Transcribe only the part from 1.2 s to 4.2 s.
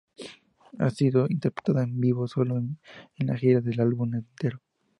interpretada en vivo sólo en la gira del álbum